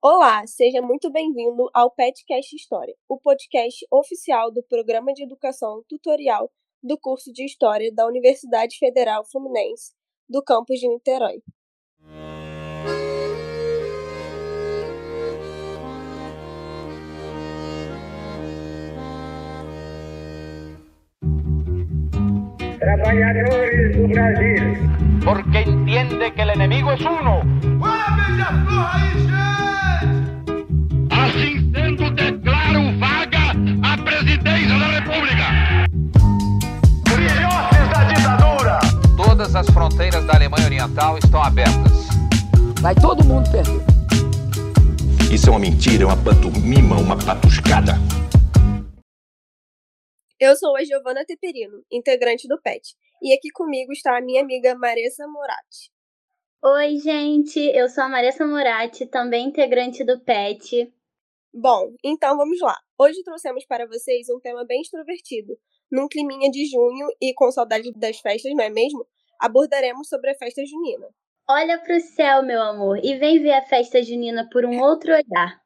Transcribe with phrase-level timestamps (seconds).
[0.00, 6.48] Olá, seja muito bem-vindo ao Petcast História, o podcast oficial do Programa de Educação Tutorial
[6.80, 9.92] do curso de História da Universidade Federal Fluminense,
[10.28, 11.42] do campus de Niterói.
[22.78, 24.62] Trabalhadores do Brasil.
[25.24, 27.42] Porque entiende que el enemigo es uno.
[31.28, 33.52] Assim sendo, declaro vaga
[33.84, 35.44] a presidência da República.
[37.06, 38.78] Filhotes da ditadura.
[39.14, 42.08] Todas as fronteiras da Alemanha Oriental estão abertas.
[42.80, 43.84] Vai todo mundo perder.
[45.30, 47.92] Isso é uma mentira, é uma pantomima, uma patuscada.
[50.40, 54.74] Eu sou a Giovana Teperino, integrante do PET, e aqui comigo está a minha amiga
[54.76, 55.90] Maressa Moratti.
[56.64, 60.90] Oi, gente, eu sou a Maressa Moratti, também integrante do PET.
[61.52, 62.76] Bom, então vamos lá.
[62.98, 65.56] Hoje trouxemos para vocês um tema bem extrovertido.
[65.90, 69.06] Num climinha de junho e com saudade das festas, não é mesmo?
[69.40, 71.08] Abordaremos sobre a festa junina.
[71.48, 75.58] Olha pro céu, meu amor, e vem ver a festa junina por um outro olhar.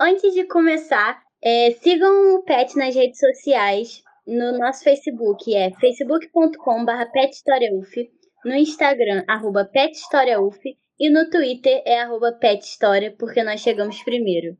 [0.00, 4.02] Antes de começar, é, sigam o PET nas redes sociais.
[4.26, 8.10] No nosso Facebook é facebook.com.br pethistoriauf,
[8.44, 10.58] no Instagram, arroba pethistoriauf,
[10.98, 14.56] e no Twitter é arroba pethistoria, porque nós chegamos primeiro.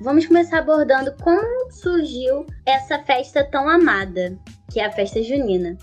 [0.00, 4.38] Vamos começar abordando como surgiu essa festa tão amada,
[4.72, 5.76] que é a festa junina.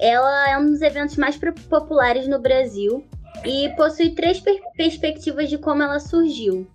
[0.00, 1.38] Ela é um dos eventos mais
[1.70, 3.06] populares no Brasil
[3.44, 6.66] e possui três per- perspectivas de como ela surgiu.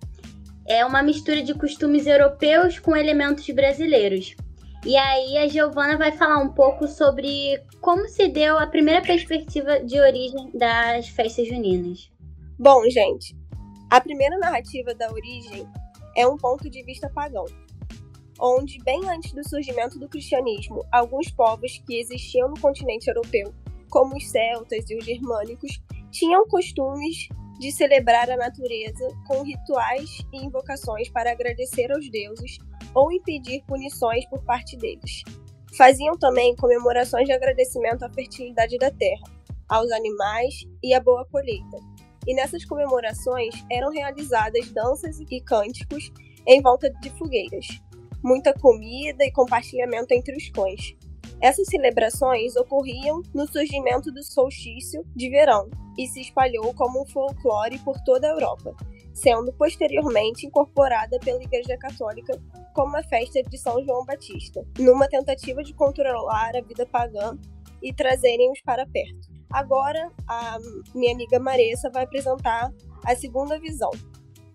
[0.66, 4.34] É uma mistura de costumes europeus com elementos brasileiros.
[4.86, 9.80] E aí a Giovana vai falar um pouco sobre como se deu a primeira perspectiva
[9.80, 12.10] de origem das festas juninas.
[12.58, 13.36] Bom, gente,
[13.90, 15.68] a primeira narrativa da origem
[16.20, 17.46] é um ponto de vista pagão,
[18.38, 23.54] onde, bem antes do surgimento do cristianismo, alguns povos que existiam no continente europeu,
[23.88, 25.80] como os celtas e os germânicos,
[26.10, 27.28] tinham costumes
[27.58, 32.58] de celebrar a natureza com rituais e invocações para agradecer aos deuses
[32.94, 35.22] ou impedir punições por parte deles.
[35.76, 39.24] Faziam também comemorações de agradecimento à fertilidade da terra,
[39.68, 41.78] aos animais e à boa colheita.
[42.26, 46.12] E nessas comemorações eram realizadas danças e cânticos
[46.46, 47.66] em volta de fogueiras,
[48.22, 50.96] muita comida e compartilhamento entre os cães.
[51.40, 57.78] Essas celebrações ocorriam no surgimento do solstício de verão e se espalhou como um folclore
[57.78, 58.76] por toda a Europa,
[59.14, 62.38] sendo posteriormente incorporada pela Igreja Católica
[62.74, 67.38] como a festa de São João Batista, numa tentativa de controlar a vida pagã
[67.82, 69.29] e trazerem-os para perto.
[69.52, 70.58] Agora, a
[70.94, 72.72] minha amiga Maressa vai apresentar
[73.04, 73.90] a segunda visão.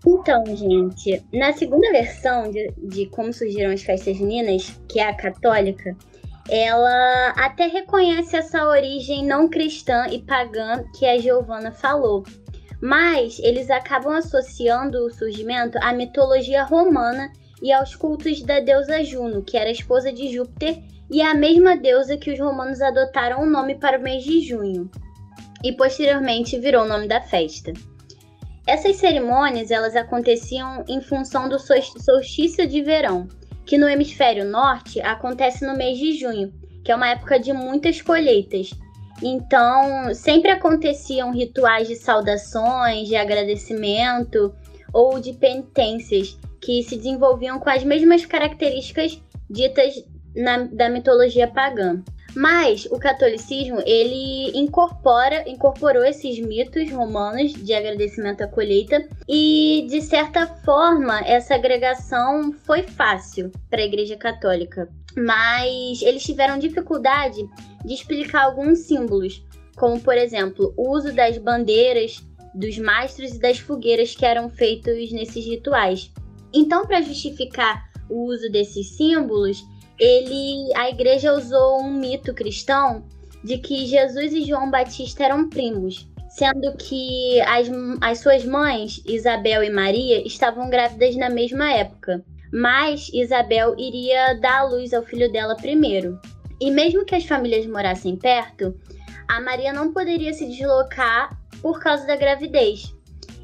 [0.08, 5.16] Então, gente, na segunda versão de, de como surgiram as festas juninas, que é a
[5.16, 5.98] católica,
[6.48, 12.24] ela até reconhece essa origem não cristã e pagã que a Giovanna falou.
[12.80, 17.32] Mas eles acabam associando o surgimento à mitologia romana
[17.64, 21.76] e aos cultos da deusa Juno, que era esposa de Júpiter e é a mesma
[21.76, 24.90] deusa que os romanos adotaram o nome para o mês de junho.
[25.64, 27.74] E posteriormente virou o nome da festa.
[28.68, 33.28] Essas cerimônias elas aconteciam em função do sol- solstício de verão,
[33.66, 38.02] que no hemisfério norte acontece no mês de junho, que é uma época de muitas
[38.02, 38.72] colheitas.
[39.22, 44.54] Então, sempre aconteciam rituais de saudações, de agradecimento
[44.92, 50.04] ou de penitências que se desenvolviam com as mesmas características ditas
[50.36, 52.02] na- da mitologia pagã.
[52.36, 60.02] Mas o catolicismo, ele incorpora, incorporou esses mitos romanos de agradecimento à colheita e, de
[60.02, 64.90] certa forma, essa agregação foi fácil para a Igreja Católica.
[65.16, 67.42] Mas eles tiveram dificuldade
[67.86, 69.42] de explicar alguns símbolos,
[69.78, 72.22] como, por exemplo, o uso das bandeiras,
[72.54, 76.12] dos mastros e das fogueiras que eram feitos nesses rituais.
[76.54, 79.64] Então, para justificar o uso desses símbolos,
[80.00, 83.04] ele, a igreja usou um mito cristão
[83.44, 87.70] de que Jesus e João Batista eram primos, sendo que as,
[88.02, 92.24] as suas mães, Isabel e Maria, estavam grávidas na mesma época.
[92.52, 96.20] Mas Isabel iria dar à luz ao filho dela primeiro.
[96.60, 98.76] E mesmo que as famílias morassem perto,
[99.28, 102.94] a Maria não poderia se deslocar por causa da gravidez.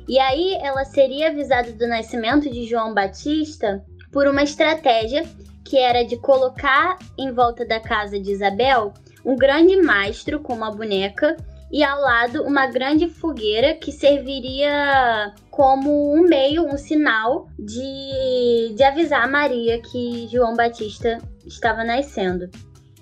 [0.07, 5.25] E aí ela seria avisada do nascimento de João Batista por uma estratégia
[5.71, 10.69] que era de colocar em volta da casa de Isabel um grande mastro com uma
[10.69, 11.37] boneca
[11.71, 18.83] e ao lado uma grande fogueira que serviria como um meio, um sinal de, de
[18.83, 22.49] avisar a Maria que João Batista estava nascendo.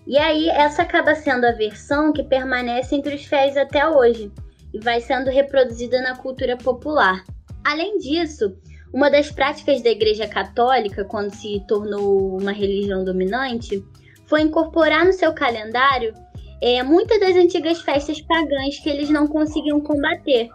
[0.05, 4.31] E aí, essa acaba sendo a versão que permanece entre os fiéis até hoje
[4.71, 7.23] e vai sendo reproduzida na cultura popular.
[7.63, 8.55] Além disso,
[8.93, 13.83] uma das práticas da Igreja Católica, quando se tornou uma religião dominante,
[14.25, 16.13] foi incorporar no seu calendário
[16.61, 20.49] é, muitas das antigas festas pagãs que eles não conseguiam combater.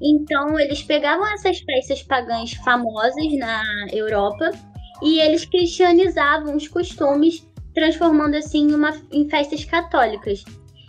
[0.00, 4.50] Então, eles pegavam essas festas pagãs famosas na Europa
[5.02, 10.42] e eles cristianizavam os costumes, transformando assim uma, em festas católicas.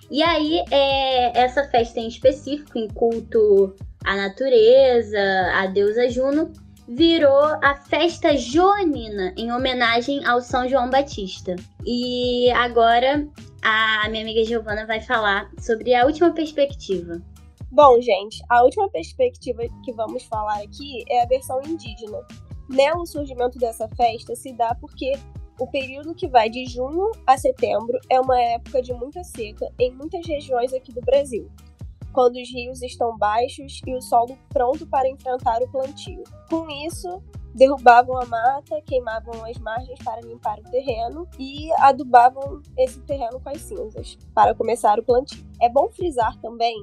[0.10, 3.76] E aí, é, essa festa em específico, em culto
[4.06, 5.20] à natureza,
[5.54, 6.52] à deusa Juno,
[6.94, 11.56] virou a festa joanina, em homenagem ao São João Batista.
[11.86, 13.26] E agora
[13.64, 17.22] a minha amiga Giovana vai falar sobre a última perspectiva.
[17.72, 22.20] Bom, gente, a última perspectiva que vamos falar aqui é a versão indígena.
[22.70, 25.14] Nela, o surgimento dessa festa se dá porque
[25.58, 29.92] o período que vai de junho a setembro é uma época de muita seca em
[29.94, 31.50] muitas regiões aqui do Brasil,
[32.14, 36.24] quando os rios estão baixos e o solo pronto para enfrentar o plantio.
[36.50, 37.22] Com isso,
[37.54, 43.50] derrubavam a mata, queimavam as margens para limpar o terreno e adubavam esse terreno com
[43.50, 45.46] as cinzas para começar o plantio.
[45.62, 46.76] É bom frisar também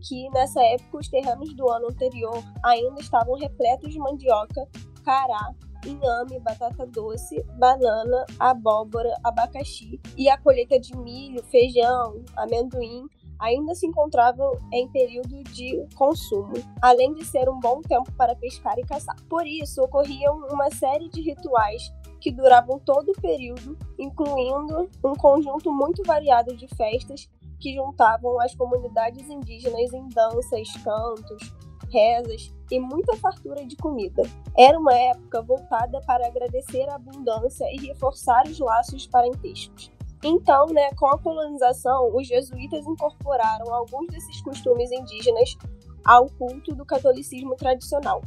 [0.00, 4.68] que nessa época os terrenos do ano anterior ainda estavam repletos de mandioca,
[5.04, 5.54] cará,
[5.86, 13.06] inhame, batata doce, banana, abóbora, abacaxi e a colheita de milho, feijão, amendoim
[13.42, 18.78] ainda se encontravam em período de consumo, além de ser um bom tempo para pescar
[18.78, 19.16] e caçar.
[19.28, 25.72] Por isso, ocorriam uma série de rituais que duravam todo o período, incluindo um conjunto
[25.72, 27.28] muito variado de festas
[27.58, 31.52] que juntavam as comunidades indígenas em danças, cantos,
[31.92, 34.22] rezas e muita fartura de comida.
[34.56, 39.91] Era uma época voltada para agradecer a abundância e reforçar os laços parentescos.
[40.24, 45.56] Então, né, com a colonização, os jesuítas incorporaram alguns desses costumes indígenas
[46.04, 48.22] ao culto do catolicismo tradicional.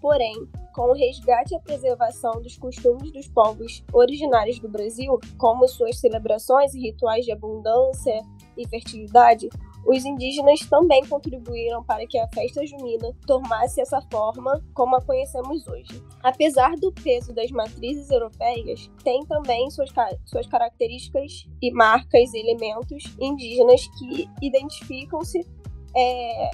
[0.00, 0.34] Porém,
[0.72, 5.98] com o resgate e a preservação dos costumes dos povos originários do Brasil, como suas
[5.98, 8.20] celebrações e rituais de abundância
[8.56, 9.48] e fertilidade,
[9.86, 15.66] os indígenas também contribuíram para que a festa junina tomasse essa forma como a conhecemos
[15.66, 16.02] hoje.
[16.22, 19.90] Apesar do peso das matrizes europeias, tem também suas,
[20.24, 25.46] suas características e marcas e elementos indígenas que identificam-se
[25.94, 26.50] é,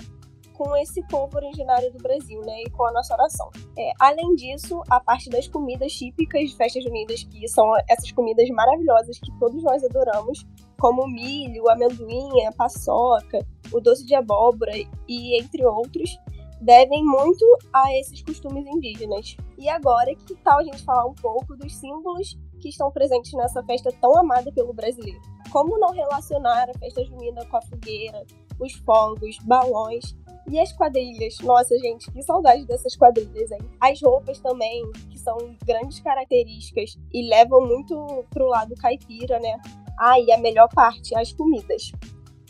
[0.59, 3.49] com esse povo originário do Brasil, né, e com a nossa oração.
[3.79, 8.49] É, além disso, a parte das comidas típicas de festas juninas, que são essas comidas
[8.51, 10.45] maravilhosas que todos nós adoramos,
[10.81, 14.73] como o milho, amendoim, a paçoca, o doce de abóbora
[15.09, 16.19] e entre outros,
[16.61, 19.37] devem muito a esses costumes indígenas.
[19.57, 23.63] E agora, que tal a gente falar um pouco dos símbolos que estão presentes nessa
[23.63, 25.21] festa tão amada pelo brasileiro?
[25.53, 28.27] Como não relacionar a festa junina com a fogueira,
[28.61, 30.17] os fogos, balões
[30.51, 31.39] e as quadrilhas?
[31.41, 33.59] Nossa, gente, que saudade dessas quadrilhas, hein?
[33.81, 39.59] As roupas também, que são grandes características e levam muito pro lado caipira, né?
[39.99, 41.93] Ah, e a melhor parte, as comidas.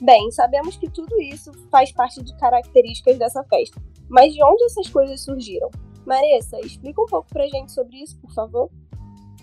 [0.01, 3.83] Bem, sabemos que tudo isso faz parte de características dessa festa.
[4.09, 5.71] Mas de onde essas coisas surgiram?
[6.07, 8.71] Maressa, explica um pouco pra gente sobre isso, por favor.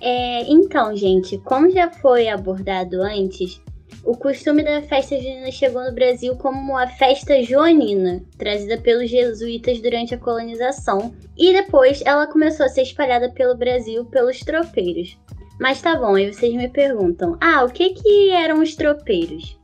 [0.01, 3.61] É, então, gente, como já foi abordado antes,
[4.05, 9.81] o costume da festa junina chegou no Brasil como a festa joanina, trazida pelos jesuítas
[9.81, 15.17] durante a colonização, e depois ela começou a ser espalhada pelo Brasil pelos tropeiros.
[15.59, 19.57] Mas tá bom, aí vocês me perguntam: ah, o que que eram os tropeiros?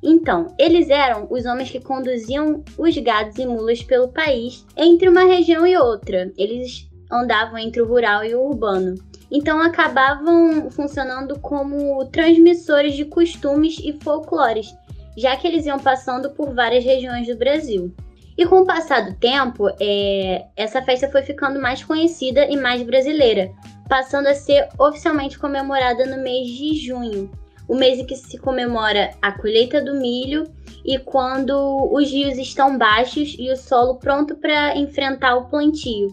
[0.00, 5.24] Então, eles eram os homens que conduziam os gados e mulas pelo país entre uma
[5.24, 6.32] região e outra.
[6.38, 8.94] Eles andavam entre o rural e o urbano.
[9.30, 14.74] Então acabavam funcionando como transmissores de costumes e folclores,
[15.16, 17.94] já que eles iam passando por várias regiões do Brasil.
[18.38, 22.82] E com o passar do tempo, é, essa festa foi ficando mais conhecida e mais
[22.84, 23.50] brasileira,
[23.88, 27.28] passando a ser oficialmente comemorada no mês de junho,
[27.66, 30.44] o mês em que se comemora a colheita do milho
[30.84, 36.08] e quando os rios estão baixos e o solo pronto para enfrentar o plantio.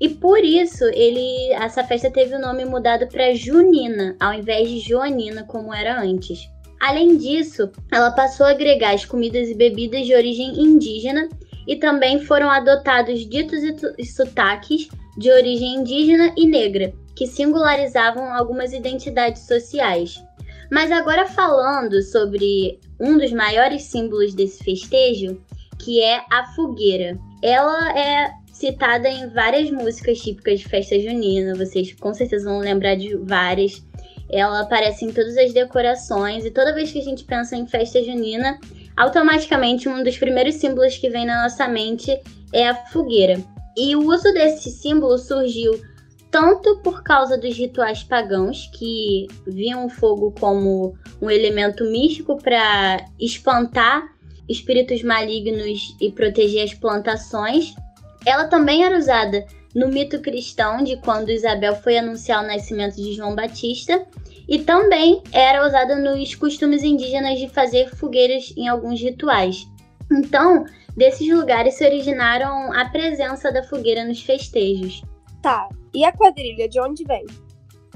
[0.00, 4.80] E por isso ele, essa festa teve o nome mudado para Junina, ao invés de
[4.80, 6.48] Joanina, como era antes.
[6.80, 11.28] Além disso, ela passou a agregar as comidas e bebidas de origem indígena
[11.66, 13.60] e também foram adotados ditos
[13.98, 20.22] e sotaques de origem indígena e negra, que singularizavam algumas identidades sociais.
[20.70, 25.42] Mas agora falando sobre um dos maiores símbolos desse festejo,
[25.78, 27.18] que é a fogueira.
[27.42, 32.96] Ela é citada em várias músicas típicas de festa junina, vocês com certeza vão lembrar
[32.96, 33.80] de várias.
[34.28, 38.02] Ela aparece em todas as decorações e toda vez que a gente pensa em festa
[38.02, 38.58] junina,
[38.96, 42.20] automaticamente um dos primeiros símbolos que vem na nossa mente
[42.52, 43.40] é a fogueira.
[43.76, 45.80] E o uso desse símbolo surgiu
[46.28, 53.06] tanto por causa dos rituais pagãos, que viam o fogo como um elemento místico para
[53.20, 57.74] espantar espíritos malignos e proteger as plantações.
[58.28, 63.14] Ela também era usada no mito cristão de quando Isabel foi anunciar o nascimento de
[63.14, 64.06] João Batista,
[64.46, 69.66] e também era usada nos costumes indígenas de fazer fogueiras em alguns rituais.
[70.12, 75.02] Então, desses lugares se originaram a presença da fogueira nos festejos.
[75.42, 77.24] Tá, e a quadrilha de onde vem?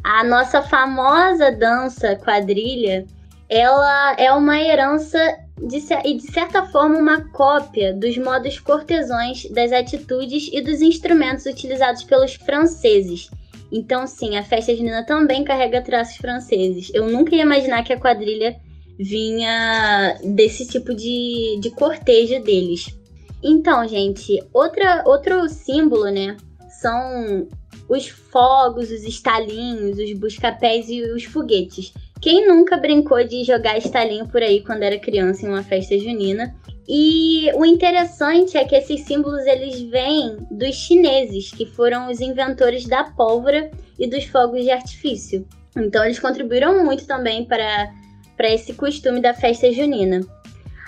[0.02, 3.04] A nossa famosa dança quadrilha,
[3.50, 5.18] ela é uma herança
[5.58, 11.46] de, e de certa forma uma cópia dos modos cortesões, das atitudes e dos instrumentos
[11.46, 13.30] utilizados pelos franceses
[13.72, 16.90] então, sim, a festa junina também carrega traços franceses.
[16.92, 18.60] Eu nunca ia imaginar que a quadrilha
[18.98, 22.94] vinha desse tipo de, de cortejo deles.
[23.42, 26.36] Então, gente, outra, outro símbolo, né?
[26.82, 27.48] São
[27.88, 31.94] os fogos, os estalinhos, os busca-pés e os foguetes.
[32.22, 36.54] Quem nunca brincou de jogar estalinho por aí quando era criança em uma festa junina?
[36.88, 42.86] E o interessante é que esses símbolos eles vêm dos chineses, que foram os inventores
[42.86, 45.44] da pólvora e dos fogos de artifício.
[45.76, 47.92] Então eles contribuíram muito também para,
[48.36, 50.20] para esse costume da festa junina.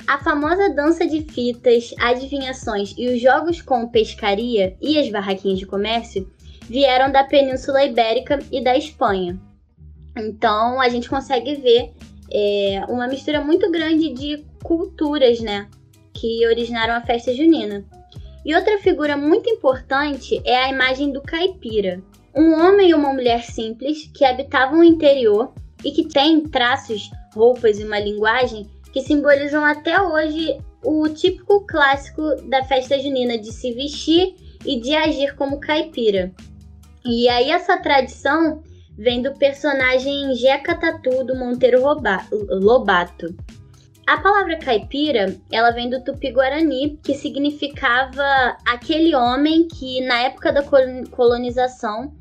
[0.07, 5.67] A famosa dança de fitas, adivinhações e os jogos com pescaria e as barraquinhas de
[5.67, 6.31] comércio
[6.69, 9.37] vieram da Península Ibérica e da Espanha.
[10.17, 11.93] Então a gente consegue ver
[12.33, 15.69] é, uma mistura muito grande de culturas, né?
[16.15, 17.85] que originaram a festa junina.
[18.47, 22.03] E outra figura muito importante é a imagem do caipira,
[22.35, 25.53] um homem e uma mulher simples que habitavam o interior
[25.85, 32.23] e que têm traços, roupas e uma linguagem que simbolizam até hoje o típico clássico
[32.49, 36.33] da festa junina de se vestir e de agir como caipira.
[37.05, 38.63] E aí essa tradição
[38.97, 43.35] vem do personagem Jeca Tatu do Monteiro Lobato.
[44.07, 50.63] A palavra caipira, ela vem do tupi-guarani, que significava aquele homem que na época da
[51.11, 52.13] colonização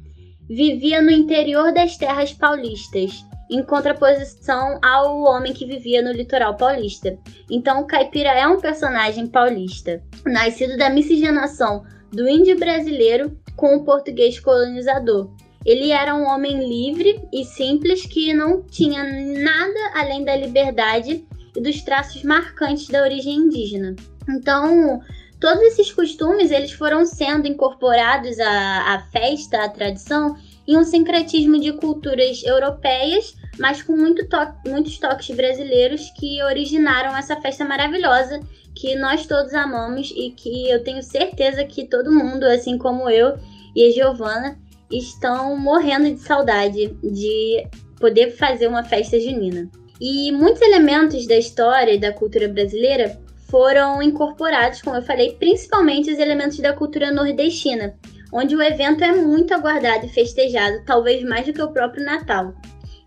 [0.50, 7.18] vivia no interior das terras paulistas, em contraposição ao homem que vivia no litoral paulista.
[7.51, 13.84] Então, o caipira é um personagem paulista, nascido da miscigenação do índio brasileiro com o
[13.84, 15.30] português colonizador.
[15.65, 21.62] Ele era um homem livre e simples que não tinha nada além da liberdade e
[21.62, 23.96] dos traços marcantes da origem indígena.
[24.29, 25.01] Então,
[25.39, 30.36] todos esses costumes eles foram sendo incorporados à, à festa, à tradição,
[30.67, 37.15] em um sincretismo de culturas europeias, mas com muito to muitos toques brasileiros que originaram
[37.15, 38.39] essa festa maravilhosa
[38.75, 43.38] que nós todos amamos e que eu tenho certeza que todo mundo, assim como eu
[43.75, 44.58] e a Giovana,
[44.98, 47.68] estão morrendo de saudade de
[48.00, 49.70] poder fazer uma festa junina.
[50.00, 53.20] E muitos elementos da história e da cultura brasileira
[53.50, 57.96] foram incorporados, como eu falei, principalmente os elementos da cultura nordestina,
[58.32, 62.54] onde o evento é muito aguardado e festejado, talvez mais do que o próprio Natal.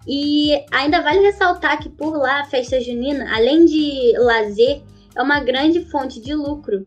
[0.07, 4.83] E ainda vale ressaltar que por lá a festa junina, além de lazer,
[5.17, 6.87] é uma grande fonte de lucro,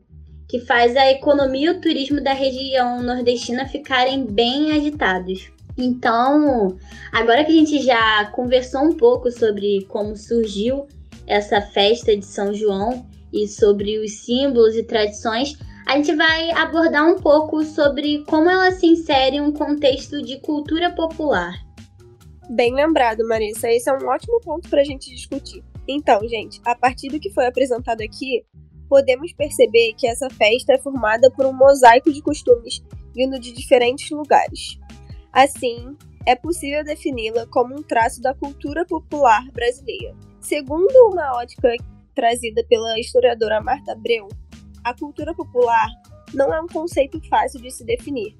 [0.49, 5.51] que faz a economia e o turismo da região nordestina ficarem bem agitados.
[5.77, 6.75] Então,
[7.11, 10.87] agora que a gente já conversou um pouco sobre como surgiu
[11.27, 17.07] essa festa de São João e sobre os símbolos e tradições, a gente vai abordar
[17.07, 21.53] um pouco sobre como ela se insere em um contexto de cultura popular.
[22.49, 23.69] Bem lembrado, Marissa.
[23.69, 25.63] Esse é um ótimo ponto para a gente discutir.
[25.87, 28.43] Então, gente, a partir do que foi apresentado aqui,
[28.89, 34.09] podemos perceber que essa festa é formada por um mosaico de costumes vindo de diferentes
[34.09, 34.79] lugares.
[35.31, 40.15] Assim, é possível defini-la como um traço da cultura popular brasileira.
[40.41, 41.75] Segundo uma ótica
[42.15, 44.27] trazida pela historiadora Marta Abreu,
[44.83, 45.87] a cultura popular
[46.33, 48.35] não é um conceito fácil de se definir.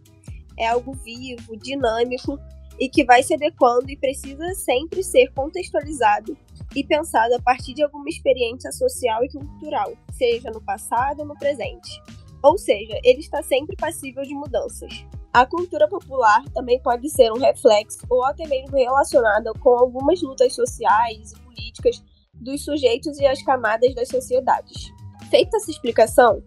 [0.58, 2.40] É algo vivo, dinâmico
[2.80, 6.38] e que vai se adequando e precisa sempre ser contextualizado
[6.76, 11.38] e pensado a partir de alguma experiência social e cultural, seja no passado ou no
[11.38, 12.02] presente.
[12.42, 15.06] Ou seja, ele está sempre passível de mudanças.
[15.34, 20.56] A cultura popular também pode ser um reflexo ou até mesmo relacionada com algumas lutas
[20.56, 24.92] sociais e políticas dos sujeitos e as camadas das sociedades.
[25.30, 26.42] Feita essa explicação,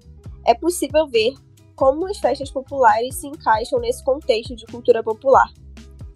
[0.45, 1.35] é possível ver
[1.77, 5.53] como as festas populares se encaixam nesse contexto de cultura popular,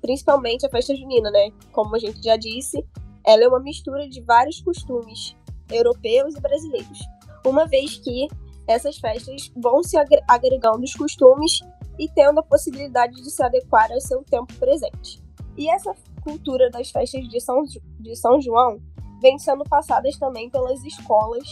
[0.07, 1.51] principalmente a festa junina, né?
[1.73, 2.87] Como a gente já disse,
[3.27, 5.37] ela é uma mistura de vários costumes
[5.69, 7.01] europeus e brasileiros,
[7.45, 8.29] uma vez que
[8.69, 9.97] essas festas vão se
[10.29, 11.59] agregando os costumes
[11.99, 15.21] e tendo a possibilidade de se adequar ao seu tempo presente.
[15.57, 17.65] E essa cultura das festas de São,
[17.99, 18.79] de São João
[19.21, 21.49] vem sendo passadas também pelas escolas,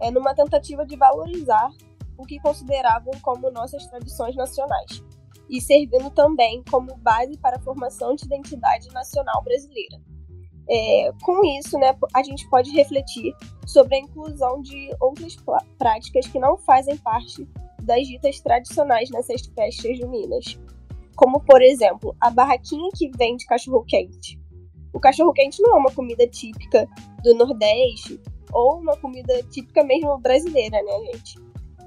[0.00, 1.70] é, numa tentativa de valorizar
[2.18, 5.02] o que consideravam como nossas tradições nacionais,
[5.48, 10.00] e servindo também como base para a formação de identidade nacional brasileira.
[10.68, 13.34] É, com isso, né, a gente pode refletir
[13.66, 15.36] sobre a inclusão de outras
[15.78, 17.46] práticas que não fazem parte
[17.82, 20.58] das ditas tradicionais nessas festas juninas,
[21.16, 24.40] como, por exemplo, a barraquinha que vende cachorro-quente.
[24.92, 26.88] O cachorro-quente não é uma comida típica
[27.22, 28.20] do Nordeste
[28.52, 31.38] ou uma comida típica mesmo brasileira, né, gente?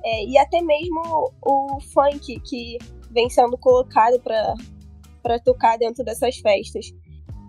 [0.04, 2.78] É, e até mesmo o funk que
[3.12, 6.92] vem sendo colocado para tocar dentro dessas festas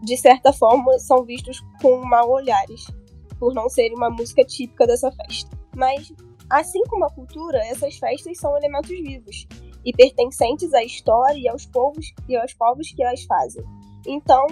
[0.02, 2.86] de certa forma, são vistos com mal olhares,
[3.38, 5.50] por não serem uma música típica dessa festa.
[5.74, 6.12] Mas,
[6.48, 9.46] assim como a cultura, essas festas são elementos vivos
[9.84, 13.64] e pertencentes à história e aos povos e aos povos que as fazem.
[14.06, 14.46] Então,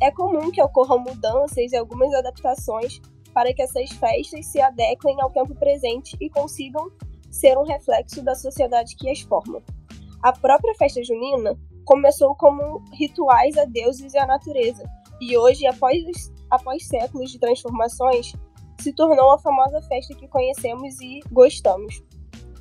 [0.00, 3.00] é comum que ocorram mudanças e algumas adaptações
[3.34, 6.90] para que essas festas se adequem ao tempo presente e consigam
[7.30, 9.62] ser um reflexo da sociedade que as forma.
[10.22, 14.84] A própria festa junina começou como rituais a deuses e à natureza,
[15.20, 18.32] e hoje, após, após séculos de transformações,
[18.80, 22.02] se tornou a famosa festa que conhecemos e gostamos.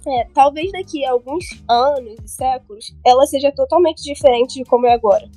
[0.07, 4.93] É, talvez daqui a alguns anos e séculos ela seja totalmente diferente de como é
[4.93, 5.29] agora.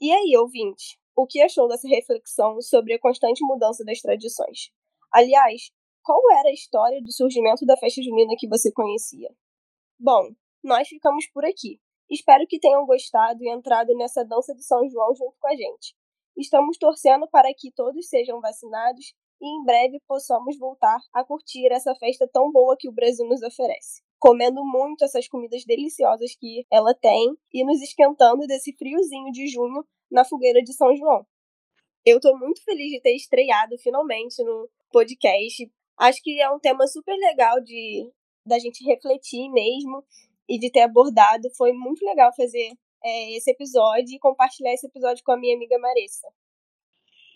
[0.00, 4.70] E aí, ouvinte, o que achou dessa reflexão sobre a constante mudança das tradições?
[5.12, 5.70] Aliás,
[6.06, 9.28] qual era a história do surgimento da festa junina que você conhecia?
[9.98, 10.30] Bom,
[10.62, 11.80] nós ficamos por aqui.
[12.08, 15.96] Espero que tenham gostado e entrado nessa dança de São João junto com a gente.
[16.36, 21.92] Estamos torcendo para que todos sejam vacinados e em breve possamos voltar a curtir essa
[21.96, 24.00] festa tão boa que o Brasil nos oferece.
[24.20, 29.84] Comendo muito essas comidas deliciosas que ela tem e nos esquentando desse friozinho de junho
[30.08, 31.26] na fogueira de São João.
[32.04, 35.68] Eu estou muito feliz de ter estreado finalmente no podcast.
[35.98, 38.10] Acho que é um tema super legal de
[38.44, 40.04] da gente refletir mesmo
[40.48, 41.48] e de ter abordado.
[41.56, 42.70] Foi muito legal fazer
[43.04, 46.28] é, esse episódio e compartilhar esse episódio com a minha amiga Marissa.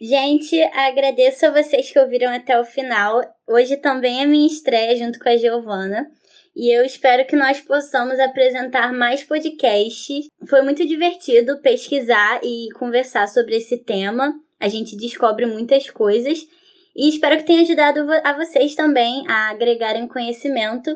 [0.00, 3.20] Gente, agradeço a vocês que ouviram até o final.
[3.46, 6.10] Hoje também é minha estreia junto com a Giovana.
[6.56, 10.26] E eu espero que nós possamos apresentar mais podcasts.
[10.48, 14.34] Foi muito divertido pesquisar e conversar sobre esse tema.
[14.58, 16.46] A gente descobre muitas coisas.
[16.94, 20.90] E espero que tenha ajudado a vocês também a agregarem conhecimento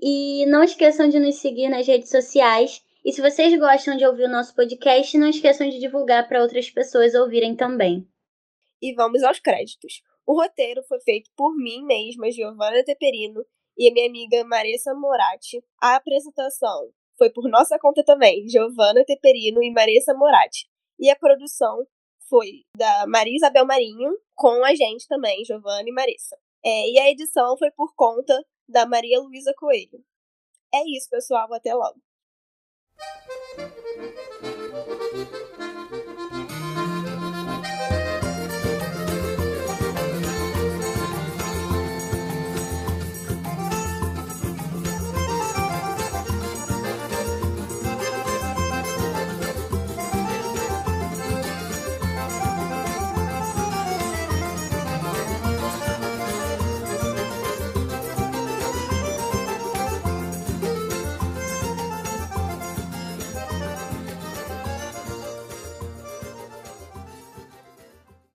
[0.00, 2.82] e não esqueçam de nos seguir nas redes sociais.
[3.04, 6.70] E se vocês gostam de ouvir o nosso podcast, não esqueçam de divulgar para outras
[6.70, 8.08] pessoas ouvirem também.
[8.80, 10.02] E vamos aos créditos.
[10.26, 13.44] O roteiro foi feito por mim mesma, Giovanna Teperino,
[13.76, 15.62] e a minha amiga Marissa Moratti.
[15.80, 20.66] A apresentação foi por nossa conta também, Giovanna Teperino e Marissa Moratti.
[20.98, 21.86] E a produção
[22.28, 26.36] foi da Maria Isabel Marinho, com a gente também, Giovanna e Marissa.
[26.64, 30.02] É, e a edição foi por conta da Maria Luísa Coelho.
[30.74, 31.52] É isso, pessoal.
[31.52, 32.00] Até logo.